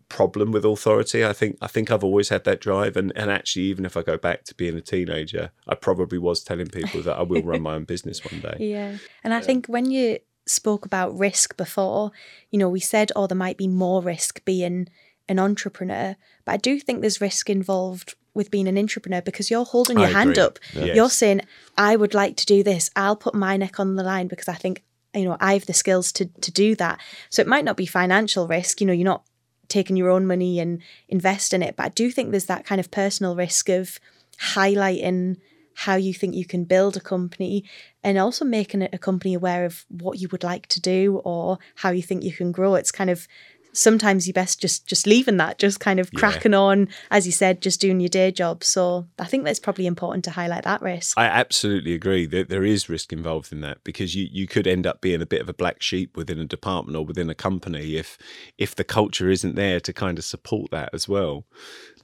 [0.10, 1.24] problem with authority.
[1.24, 4.02] I think I think I've always had that drive, and and actually, even if I
[4.02, 7.62] go back to being a teenager, I probably was telling people that I will run
[7.62, 8.58] my own business one day.
[8.60, 12.12] Yeah, and I think when you spoke about risk before,
[12.50, 14.88] you know, we said, oh, there might be more risk being
[15.30, 19.66] an intrapreneur, but I do think there's risk involved with being an intrapreneur because you're
[19.66, 20.44] holding your I hand agree.
[20.44, 20.60] up.
[20.74, 20.96] Yes.
[20.96, 21.42] You're saying,
[21.78, 22.90] I would like to do this.
[22.96, 25.74] I'll put my neck on the line because I think, you know, I have the
[25.74, 27.02] skills to to do that.
[27.30, 29.24] So it might not be financial risk, you know, you're not
[29.68, 32.80] taking your own money and invest in it, but I do think there's that kind
[32.80, 34.00] of personal risk of
[34.40, 35.38] highlighting
[35.74, 37.64] how you think you can build a company
[38.04, 41.60] and also making it a company aware of what you would like to do or
[41.76, 42.74] how you think you can grow.
[42.76, 43.28] It's kind of
[43.78, 46.20] sometimes you best just just leaving that, just kind of Yeah.
[46.20, 48.64] cracking on, as you said, just doing your day job.
[48.64, 51.18] So I think that's probably important to highlight that risk.
[51.18, 54.88] I absolutely agree that there is risk involved in that because you, you could end
[54.88, 57.96] up being a bit of a black sheep within a department or within a company
[57.96, 58.18] if
[58.58, 61.46] if the culture isn't there to kind of support that as well.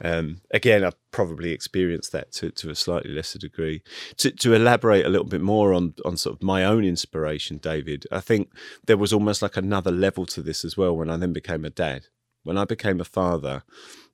[0.01, 3.83] Um, again, I've probably experienced that to, to a slightly lesser degree.
[4.17, 8.05] To, to elaborate a little bit more on on sort of my own inspiration, David,
[8.11, 8.51] I think
[8.85, 11.69] there was almost like another level to this as well when I then became a
[11.69, 12.07] dad.
[12.43, 13.63] When I became a father,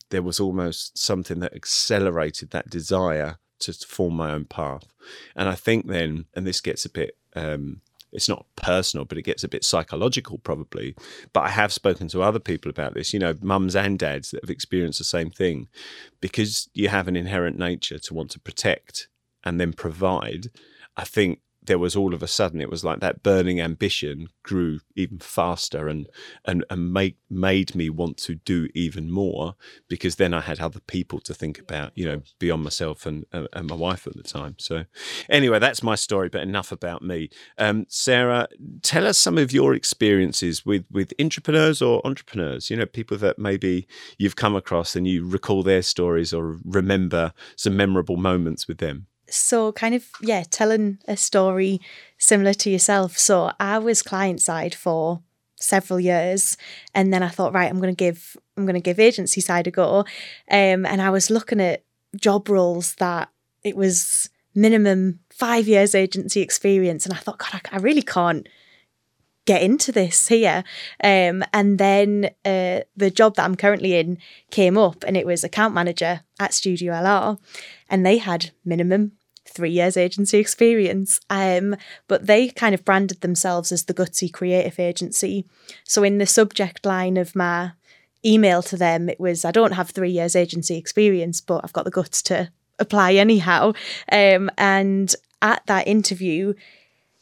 [0.09, 4.93] there was almost something that accelerated that desire to form my own path.
[5.35, 7.81] And I think then, and this gets a bit, um,
[8.11, 10.95] it's not personal, but it gets a bit psychological probably.
[11.33, 14.43] But I have spoken to other people about this, you know, mums and dads that
[14.43, 15.67] have experienced the same thing.
[16.21, 19.07] Because you have an inherent nature to want to protect
[19.43, 20.47] and then provide,
[20.97, 24.79] I think there was all of a sudden it was like that burning ambition grew
[24.95, 26.09] even faster and
[26.43, 29.53] and and make made me want to do even more
[29.87, 33.47] because then I had other people to think about you know beyond myself and and,
[33.53, 34.55] and my wife at the time.
[34.57, 34.85] So
[35.29, 37.29] anyway that's my story but enough about me.
[37.59, 38.47] Um, Sarah
[38.81, 43.37] tell us some of your experiences with with entrepreneurs or entrepreneurs you know people that
[43.37, 48.79] maybe you've come across and you recall their stories or remember some memorable moments with
[48.79, 51.79] them so kind of yeah telling a story
[52.17, 53.17] similar to yourself.
[53.17, 55.21] So i was client side for
[55.61, 56.55] several years
[56.95, 59.67] and then i thought right i'm going to give i'm going to give agency side
[59.67, 59.99] a go.
[60.49, 61.83] Um, and i was looking at
[62.15, 63.29] job roles that
[63.63, 68.47] it was minimum five years agency experience and i thought god i, I really can't
[69.49, 70.63] get into this here.
[71.03, 74.19] Um, and then uh, the job that i'm currently in
[74.51, 77.39] came up and it was account manager at studio lr
[77.89, 79.13] and they had minimum
[79.49, 81.19] three years agency experience.
[81.29, 81.75] Um,
[82.07, 85.45] but they kind of branded themselves as the gutsy creative agency.
[85.83, 87.71] So in the subject line of my
[88.25, 91.85] email to them, it was I don't have three years agency experience, but I've got
[91.85, 93.73] the guts to apply anyhow.
[94.11, 96.53] Um, and at that interview,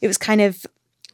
[0.02, 0.66] it was kind of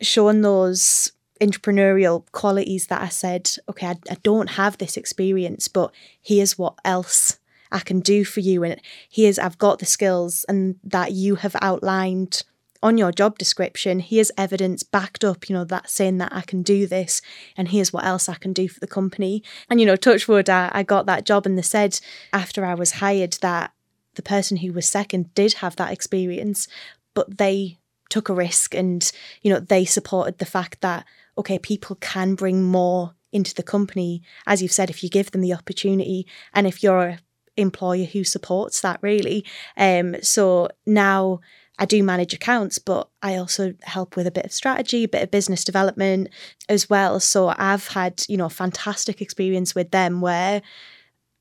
[0.01, 5.93] showing those entrepreneurial qualities that I said, okay, I, I don't have this experience, but
[6.21, 7.37] here's what else
[7.73, 8.63] I can do for you.
[8.63, 12.43] And here's, I've got the skills and that you have outlined
[12.81, 13.99] on your job description.
[13.99, 17.21] Here's evidence backed up, you know, that saying that I can do this
[17.57, 19.41] and here's what else I can do for the company.
[19.69, 21.99] And, you know, touchwood, I, I got that job and they said
[22.31, 23.71] after I was hired that
[24.15, 26.67] the person who was second did have that experience,
[27.13, 31.05] but they took a risk and, you know, they supported the fact that,
[31.37, 34.21] okay, people can bring more into the company.
[34.45, 37.19] As you've said, if you give them the opportunity and if you're a
[37.57, 39.45] employer who supports that really.
[39.77, 41.39] Um, so now
[41.79, 45.23] I do manage accounts, but I also help with a bit of strategy, a bit
[45.23, 46.29] of business development
[46.69, 47.19] as well.
[47.19, 50.61] So I've had, you know, fantastic experience with them where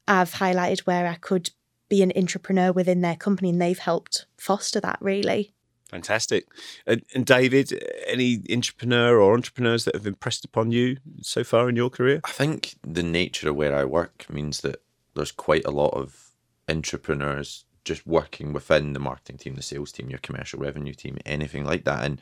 [0.09, 1.51] I've highlighted where I could
[1.89, 5.53] be an intrapreneur within their company and they've helped foster that really.
[5.91, 6.47] Fantastic.
[6.87, 7.71] And, and David,
[8.07, 12.23] any entrepreneur or entrepreneurs that have impressed upon you so far in your career?
[12.25, 14.81] I think the nature of where I work means that
[15.15, 16.31] there's quite a lot of
[16.69, 21.65] intrapreneurs just working within the marketing team, the sales team, your commercial revenue team, anything
[21.65, 22.05] like that.
[22.05, 22.21] And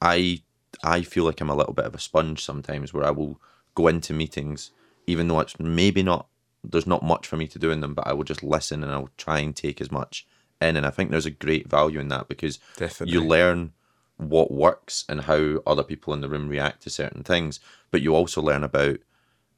[0.00, 0.42] I
[0.82, 3.40] I feel like I'm a little bit of a sponge sometimes where I will
[3.74, 4.70] go into meetings,
[5.06, 6.26] even though it's maybe not
[6.64, 8.92] there's not much for me to do in them, but I will just listen and
[8.92, 10.26] I'll try and take as much
[10.60, 10.76] in.
[10.76, 13.12] And I think there's a great value in that because Definitely.
[13.12, 13.72] you learn
[14.16, 17.58] what works and how other people in the room react to certain things,
[17.90, 18.98] but you also learn about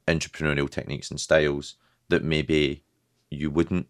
[0.09, 1.77] entrepreneurial techniques and styles
[2.09, 2.85] that maybe
[3.31, 3.89] you wouldn't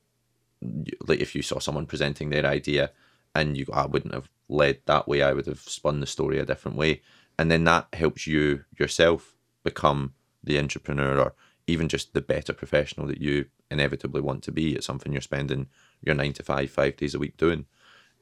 [1.07, 2.91] like if you saw someone presenting their idea
[3.35, 6.47] and you I wouldn't have led that way I would have spun the story a
[6.47, 7.03] different way.
[7.39, 11.35] And then that helps you yourself become the entrepreneur or
[11.67, 15.67] even just the better professional that you inevitably want to be it's something you're spending
[16.03, 17.67] your nine to five five days a week doing.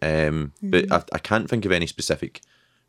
[0.01, 2.41] Um, but I, I can't think of any specific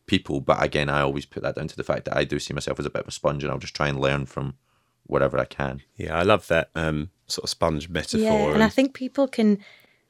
[0.06, 2.54] people but again I always put that down to the fact that I do see
[2.54, 4.56] myself as a bit of a sponge and I'll just try and learn from
[5.06, 5.82] wherever I can.
[5.96, 8.20] Yeah, I love that um, sort of sponge metaphor.
[8.20, 9.60] Yeah, and I think people can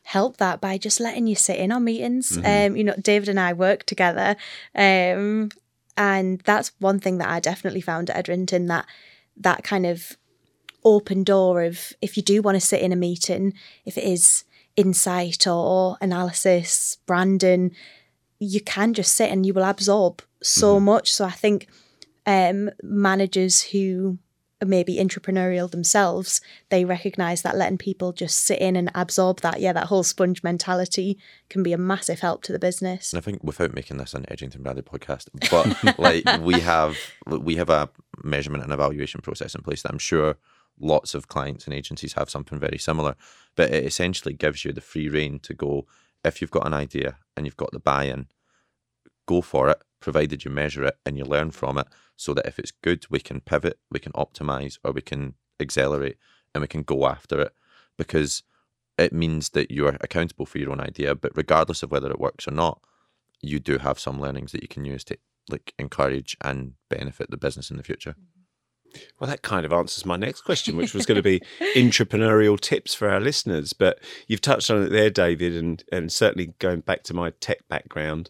[0.03, 2.38] help that by just letting you sit in on meetings.
[2.43, 4.36] Um, you know, David and I work together,
[4.75, 5.49] um,
[5.95, 8.86] and that's one thing that I definitely found at Edrington that
[9.38, 10.17] that kind of
[10.86, 13.53] open door of if you do want to sit in a meeting,
[13.86, 14.43] if it is
[14.75, 17.71] insight or analysis, branding,
[18.39, 21.12] you can just sit and you will absorb so much.
[21.12, 21.67] So I think
[22.25, 24.17] um, managers who are
[24.65, 29.73] maybe entrepreneurial themselves, they recognize that letting people just sit in and absorb that, yeah,
[29.73, 31.17] that whole sponge mentality
[31.49, 33.13] can be a massive help to the business.
[33.13, 36.97] And I think without making this an Edrington Bradley podcast, but like we have
[37.28, 37.89] we have a
[38.23, 40.38] measurement and evaluation process in place that I'm sure
[40.80, 43.15] lots of clients and agencies have something very similar.
[43.56, 45.86] But it essentially gives you the free reign to go
[46.23, 48.28] if you've got an idea and you've got the buy-in,
[49.26, 52.59] go for it, provided you measure it and you learn from it, so that if
[52.59, 56.17] it's good, we can pivot, we can optimize, or we can accelerate
[56.53, 57.53] and we can go after it.
[57.97, 58.43] Because
[58.97, 62.47] it means that you're accountable for your own idea, but regardless of whether it works
[62.47, 62.81] or not,
[63.41, 65.17] you do have some learnings that you can use to
[65.49, 68.15] like encourage and benefit the business in the future.
[69.19, 71.41] Well, that kind of answers my next question, which was going to be
[71.75, 73.73] entrepreneurial tips for our listeners.
[73.73, 77.67] But you've touched on it there, David, and and certainly going back to my tech
[77.67, 78.29] background,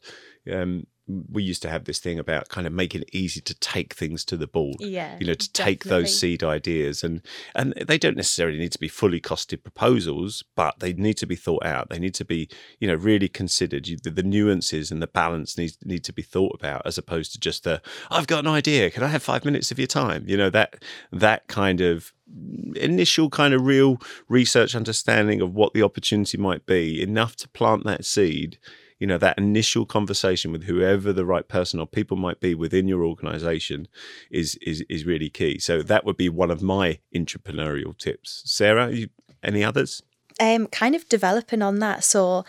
[0.51, 3.94] um, we used to have this thing about kind of making it easy to take
[3.94, 4.78] things to the board.
[4.80, 7.22] Yeah, you know, to take those seed ideas, and
[7.56, 11.36] and they don't necessarily need to be fully costed proposals, but they need to be
[11.36, 11.89] thought out.
[11.89, 13.88] They need to be, you know, really considered.
[13.88, 17.34] You, the, the nuances and the balance need need to be thought about, as opposed
[17.34, 18.89] to just the I've got an idea.
[18.89, 20.24] Can I have five minutes of your time?
[20.28, 22.13] You know that that kind of
[22.76, 23.98] initial kind of real
[24.30, 28.58] research understanding of what the opportunity might be enough to plant that seed
[28.99, 32.88] you know that initial conversation with whoever the right person or people might be within
[32.88, 33.88] your organization
[34.32, 38.91] is is is really key so that would be one of my entrepreneurial tips sarah
[38.91, 39.10] you,
[39.43, 40.03] any others
[40.39, 42.03] um, kind of developing on that.
[42.03, 42.45] So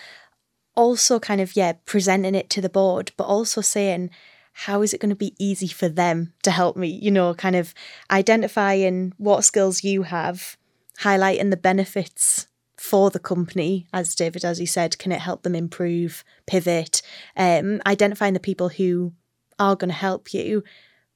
[0.74, 4.11] also kind of yeah, presenting it to the board, but also saying
[4.52, 6.88] how is it going to be easy for them to help me?
[6.88, 7.74] You know, kind of
[8.11, 10.57] identifying what skills you have,
[11.00, 12.46] highlighting the benefits
[12.85, 17.01] for the company, as David, as you said, can it help them improve, pivot,
[17.35, 19.14] um, identifying the people who
[19.59, 20.62] are going to help you.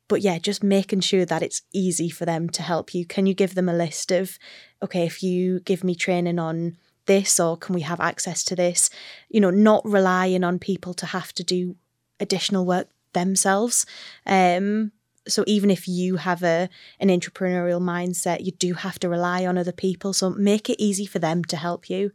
[0.09, 3.05] But yeah, just making sure that it's easy for them to help you.
[3.05, 4.39] Can you give them a list of,
[4.83, 8.89] okay, if you give me training on this, or can we have access to this?
[9.29, 11.77] You know, not relying on people to have to do
[12.19, 13.85] additional work themselves.
[14.25, 14.93] Um,
[15.29, 16.69] so even if you have a
[17.01, 20.13] an entrepreneurial mindset, you do have to rely on other people.
[20.13, 22.13] So make it easy for them to help you.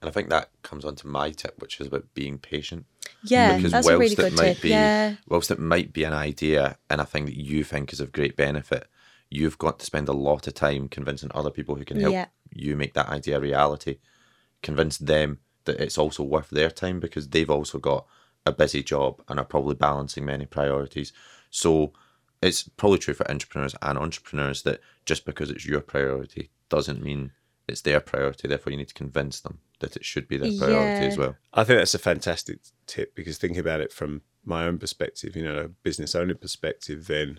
[0.00, 2.86] And I think that comes on to my tip, which is about being patient.
[3.22, 4.62] Yeah, because that's a really whilst good it might tip.
[4.62, 8.00] be yeah, whilst it might be an idea and a thing that you think is
[8.00, 8.88] of great benefit,
[9.30, 12.26] you've got to spend a lot of time convincing other people who can help Yeah.
[12.52, 13.98] you make that idea a reality.
[14.62, 18.06] Convince them that it's also worth their time because they've also got
[18.44, 21.12] a busy job and are probably balancing many priorities.
[21.50, 21.92] So
[22.42, 27.32] it's probably true for intrapreneurs and entrepreneurs that just because it's your priority doesn't mean
[27.68, 28.48] it's their priority.
[28.48, 31.10] Therefore, you need to convince them that it should be their priority Yeah.
[31.10, 31.36] as well.
[31.54, 35.44] I think that's a fantastic tip because thinking about it from my own perspective, you
[35.44, 37.38] know, a business owner perspective, then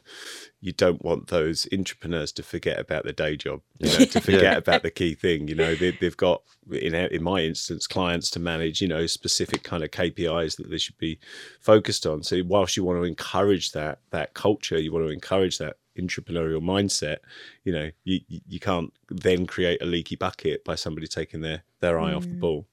[0.62, 4.44] you don't want those intrapreneurs to forget about the day job, you know, to forget
[4.44, 4.58] Yeah.
[4.58, 5.48] about the key thing.
[5.48, 9.64] You know, they, they've got, in, in my instance, clients to manage, you know, specific
[9.64, 11.20] kind of KPIs that they should be
[11.60, 12.24] focused on.
[12.24, 16.62] So whilst you want to encourage that, that culture, you want to encourage that entrepreneurial
[16.62, 17.18] mindset,
[17.64, 21.64] you know, you, you you can't then create a leaky bucket by somebody taking their,
[21.82, 22.40] their eye off the mm.
[22.40, 22.66] ball.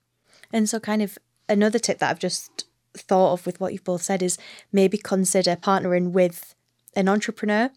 [0.53, 2.65] And so, kind of another tip that I've just
[2.95, 4.39] thought of with what you've both said is
[4.73, 6.55] maybe consider partnering with
[6.95, 7.71] an entrepreneur.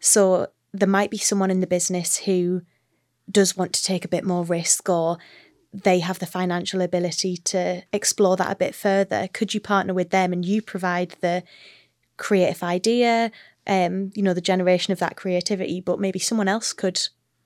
[0.00, 2.62] So, there might be someone in the business who
[3.30, 5.18] does want to take a bit more risk or
[5.72, 9.28] they have the financial ability to explore that a bit further.
[9.32, 11.42] Could you partner with them and you provide the
[12.16, 13.30] creative idea,
[13.66, 17.00] um, you know, the generation of that creativity, but maybe someone else could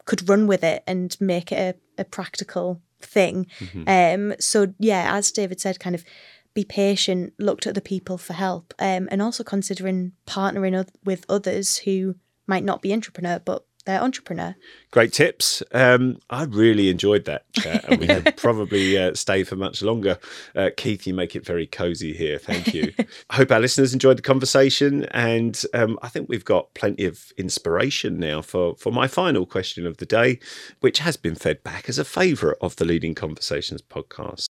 [0.05, 3.47] could run with it and make it a, a practical thing.
[3.87, 6.05] Um, so yeah, as David said, kind of
[6.55, 11.79] be patient, look to other people for help, um, and also considering partnering with others
[11.79, 14.55] who might not be entrepreneur but they're entrepreneur.
[14.91, 15.63] Great tips.
[15.73, 20.19] Um, I really enjoyed that chat, and we could probably uh, stay for much longer.
[20.55, 22.39] Uh, Keith, you make it very cozy here.
[22.39, 22.93] Thank you.
[23.31, 27.33] I hope our listeners enjoyed the conversation, and um, I think we've got plenty of
[27.37, 30.39] inspiration now for for my final question of the day,
[30.81, 34.47] which has been fed back as a favourite of the Leading Conversations podcast.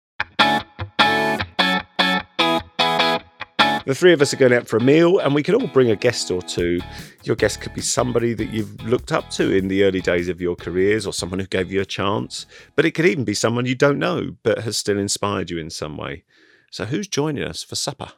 [3.87, 5.91] The three of us are going out for a meal, and we can all bring
[5.91, 6.81] a guest or two.
[7.25, 10.41] Your guest could be somebody that you've looked up to in the early days of
[10.41, 12.47] your careers, or someone who gave you a chance.
[12.77, 15.71] But it could even be someone you don't know, but has still inspired you in
[15.71, 16.25] some way.
[16.71, 18.13] So, who's joining us for supper?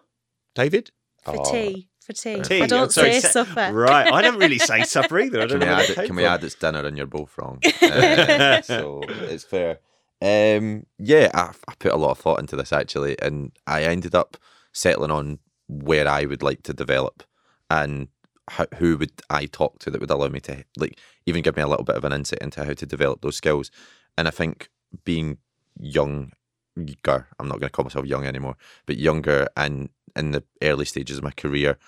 [0.54, 0.90] David?
[1.24, 1.50] For Oh.
[1.50, 1.88] tea.
[2.04, 2.42] For tea.
[2.42, 3.72] Tea, I don't sorry, say sa- supper.
[3.72, 4.12] Right.
[4.12, 5.40] I don't really say supper either.
[5.40, 5.72] I don't Can we, know.
[5.72, 7.60] where add that it, came can we add it's dinner and you're both wrong?
[7.82, 9.78] Uh, so it's fair.
[10.20, 14.14] Um, yeah, I, I put a lot of thought into this actually, and I ended
[14.14, 14.36] up
[14.72, 15.38] settling on
[15.68, 17.22] where I would like to develop
[17.70, 18.08] and
[18.48, 21.62] how, who would I talk to that would allow me to like even give me
[21.62, 23.70] a little bit of an insight into how to develop those skills.
[24.18, 24.68] And I think
[25.04, 25.38] being
[25.78, 26.32] young,
[26.76, 28.56] younger, I'm not going to call myself young anymore,
[28.86, 31.78] but younger and in the early stages of my career,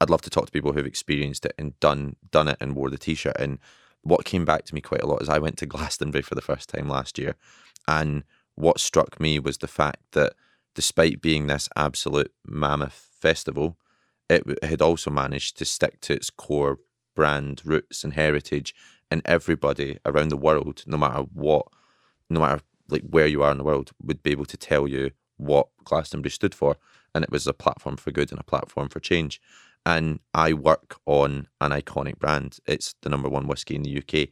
[0.00, 2.90] I'd love to talk to people who've experienced it and done done it and wore
[2.90, 3.36] the t-shirt.
[3.38, 3.58] And
[4.02, 6.40] what came back to me quite a lot is I went to Glastonbury for the
[6.40, 7.36] first time last year,
[7.86, 8.24] and
[8.54, 10.34] what struck me was the fact that
[10.76, 13.76] despite being this absolute mammoth festival,
[14.28, 16.78] it had also managed to stick to its core
[17.16, 18.74] brand roots and heritage,
[19.10, 21.66] and everybody around the world, no matter what,
[22.28, 25.10] no matter like where you are in the world, would be able to tell you
[25.38, 26.76] what Glastonbury stood for,
[27.14, 29.40] and it was a platform for good and a platform for change.
[29.86, 32.58] And I work on an iconic brand.
[32.66, 34.28] It's the number one whiskey in the UK.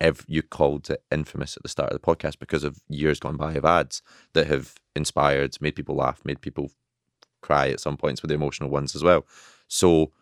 [0.00, 3.36] Ev- you called it infamous at the start of the podcast because of years gone
[3.36, 6.70] by of ads that have inspired, made people laugh, made people
[7.40, 9.26] cry at some points with the emotional ones as well.
[9.66, 10.12] So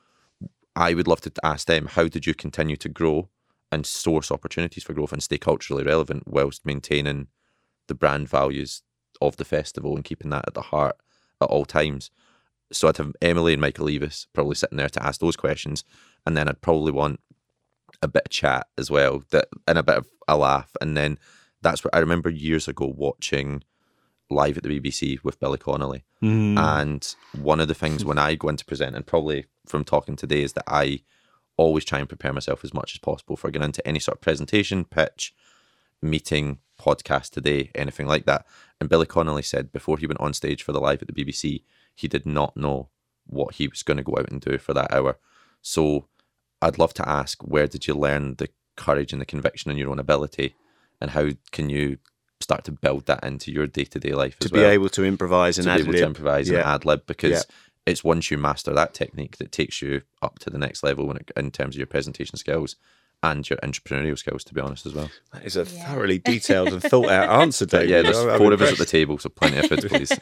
[0.75, 3.29] I would love to ask them, how did you continue to grow
[3.73, 7.29] and source opportunities for growth and stay culturally relevant whilst maintaining
[7.89, 8.83] the brand values
[9.21, 10.97] of the festival and keeping that at the heart
[11.41, 12.11] at all times?
[12.73, 15.85] So I'd have Emily and Michael Eavis probably sitting there to ask those questions,
[16.27, 17.21] and then I'd probably want
[18.03, 21.19] a bit of chat as well, that and a bit of a laugh, and then
[21.63, 23.63] that's what I remember years ago watching
[24.29, 26.59] live at the BBC with Billy Connolly, Mm.
[26.59, 30.43] and one of the things when I go into present, and probably from talking today,
[30.43, 31.03] is that I
[31.57, 34.21] always try and prepare myself as much as possible for going into any sort of
[34.23, 35.35] presentation, pitch,
[36.03, 38.47] meeting, podcast today, anything like that.
[38.81, 41.63] And Billy Connolly said before he went on stage for the live at the BBC,
[41.95, 42.91] he did not know
[43.27, 45.19] what he was going to go out and do for that hour.
[45.63, 46.09] So
[46.63, 49.91] I'd love to ask, where did you learn the courage and the conviction in your
[49.91, 50.55] own ability,
[51.01, 51.99] and how can you
[52.41, 54.71] start to build that into your day to day life to as be well?
[54.71, 56.07] able to improvise and to ad be able to lib.
[56.09, 56.59] improvise Yeah.
[56.59, 57.43] and ad lib because Yeah.
[57.87, 61.17] it's once you master that technique that takes you up to the next level when
[61.19, 62.77] it, in terms of your presentation skills
[63.23, 64.45] and your entrepreneurial skills.
[64.45, 65.11] To be honest, as well.
[65.33, 65.65] That is a Yeah.
[65.93, 67.91] thoroughly detailed and thought out answer, But David.
[67.91, 70.13] yeah, there's I'm- I'm 4 of us at the table, so plenty of food, please.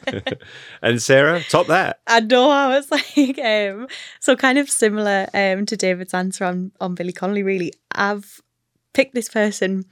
[0.81, 1.99] and Sarah, top that.
[2.07, 3.87] I know I was like, um,
[4.19, 7.73] so kind of similar um, to David's answer on, on Billy Connolly, really.
[7.91, 8.41] I've
[8.93, 9.85] picked this person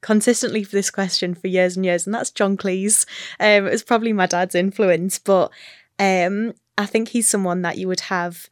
[0.00, 3.06] consistently for this question for years and years, and that's John Cleese.
[3.40, 5.50] Um, it was probably my dad's influence, but
[5.98, 8.48] um, I think he's someone that you would have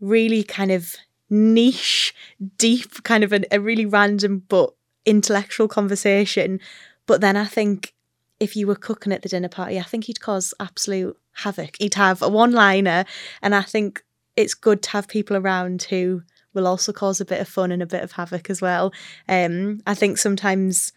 [0.00, 0.96] really kind of
[1.30, 2.14] niche,
[2.56, 4.74] deep, kind of a, a really random but
[5.04, 6.60] intellectual conversation.
[7.06, 7.94] But then I think
[8.40, 11.76] if you were cooking at the dinner party, I think he'd cause absolute havoc.
[11.78, 13.04] He'd have a one liner,
[13.42, 14.04] and I think
[14.36, 16.22] it's good to have people around who
[16.54, 18.92] will also cause a bit of fun and a bit of havoc as well.
[19.28, 20.92] Um, I think sometimes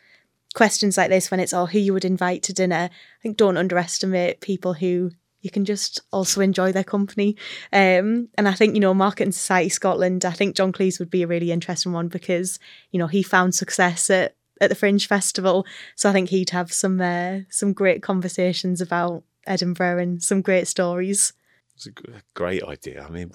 [0.54, 3.58] questions like this, when it's all who you would invite to dinner, I think don't
[3.58, 5.12] underestimate people who
[5.42, 7.36] you can just also enjoy their company.
[7.74, 10.26] Um, and I think you know Marketing Society Scotland.
[10.26, 12.60] I think John Cleese would be a really interesting one because
[12.92, 15.66] you know he found success at at the Fringe Festival,
[15.96, 20.68] so I think he'd have some uh, some great conversations about Edinburgh and some great
[20.68, 21.34] stories.
[21.76, 23.04] It's a great idea.
[23.04, 23.32] I mean,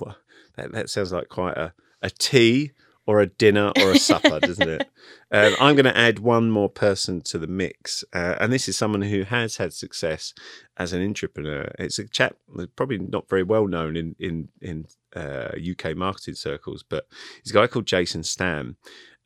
[0.57, 2.73] that, that sounds like quite a, a tea
[3.07, 4.91] or a dinner or a supper, doesn't it?
[5.33, 8.77] Um, I'm going to add one more person to the mix, uh, and this is
[8.77, 10.33] someone who has had success
[10.77, 11.69] as an entrepreneur.
[11.81, 14.87] It's a chap that's probably not very well known in in in
[15.17, 17.09] uh, UK marketing circles, but
[17.43, 18.77] he's a guy called Jason Stam,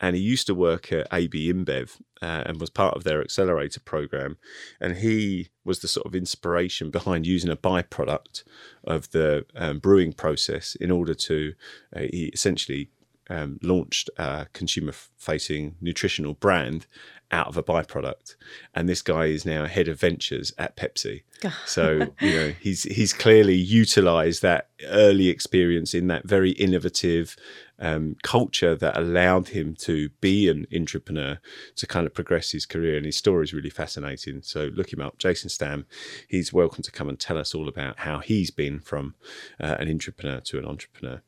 [0.01, 3.81] and he used to work at AB InBev uh, and was part of their accelerator
[3.81, 4.39] program,
[4.81, 8.43] and he was the sort of inspiration behind using a byproduct
[8.85, 11.53] of the um, brewing process in order to
[11.95, 12.89] uh, he essentially
[13.31, 16.87] um, launched a consumer facing nutritional brand
[17.33, 18.35] out of a byproduct.
[18.75, 21.23] And this guy is now head of ventures at Pepsi.
[21.65, 27.35] So you know he's he's clearly utilized that early experience in that very innovative
[27.79, 31.39] um, culture that allowed him to be an entrepreneur
[31.77, 32.99] to kind of progress his career.
[32.99, 34.43] And his story is really fascinating.
[34.43, 35.87] So look him up jason stam
[36.29, 39.15] he's welcome to come and tell us all about how he's been from
[39.59, 41.23] uh, an intrapreneur to an entrepreneur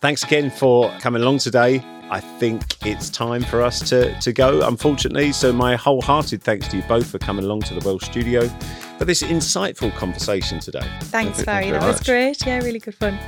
[0.00, 1.84] Thanks again for coming along today.
[2.10, 5.30] I think it's time for us to, to go, unfortunately.
[5.32, 8.48] So, my wholehearted thanks to you both for coming along to the Welsh studio.
[8.98, 10.86] for this insightful conversation today.
[11.02, 11.66] Thanks, Thank Barry.
[11.66, 12.46] you That very was great.
[12.46, 13.18] Yeah, really good fun.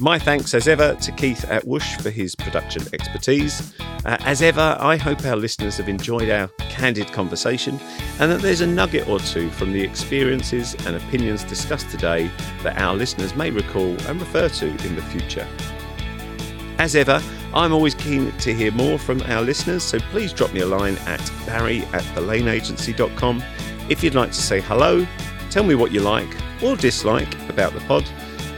[0.00, 3.72] My thanks, as ever, to Keith at Whoosh for his production expertise.
[4.04, 7.78] Uh, as ever, I hope our listeners have enjoyed our candid conversation
[8.20, 12.30] and that there's a nugget or two from the experiences and opinions discussed today
[12.62, 15.46] that our listeners may recall and refer to in the future.
[16.78, 17.22] As ever,
[17.54, 20.96] I'm always keen to hear more from our listeners, so please drop me a line
[21.06, 23.42] at barry at thelaneagency.com
[23.88, 25.06] if you'd like to say hello,
[25.50, 26.28] tell me what you like
[26.62, 28.04] or dislike about the pod,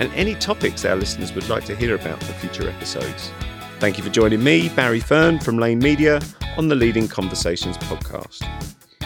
[0.01, 3.31] and any topics our listeners would like to hear about for future episodes.
[3.79, 6.21] Thank you for joining me, Barry Fern from Lane Media,
[6.57, 8.45] on the Leading Conversations podcast.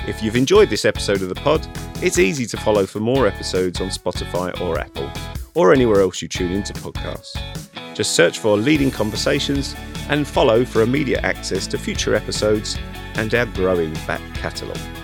[0.08, 1.66] If you've enjoyed this episode of the pod,
[2.02, 5.10] it's easy to follow for more episodes on Spotify or Apple,
[5.54, 7.73] or anywhere else you tune into podcasts.
[7.94, 9.76] Just search for Leading Conversations
[10.08, 12.76] and follow for immediate access to future episodes
[13.14, 15.03] and our growing back catalogue.